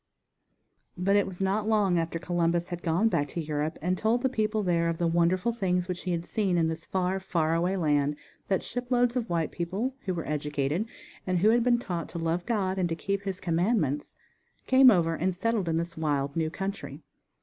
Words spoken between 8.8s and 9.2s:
loads